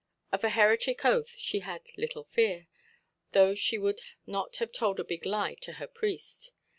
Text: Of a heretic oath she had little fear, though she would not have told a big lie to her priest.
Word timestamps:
Of 0.31 0.43
a 0.43 0.49
heretic 0.49 1.05
oath 1.05 1.35
she 1.37 1.59
had 1.59 1.83
little 1.95 2.23
fear, 2.23 2.67
though 3.33 3.53
she 3.53 3.77
would 3.77 4.01
not 4.25 4.55
have 4.55 4.71
told 4.71 4.99
a 4.99 5.03
big 5.03 5.27
lie 5.27 5.53
to 5.61 5.73
her 5.73 5.85
priest. 5.85 6.53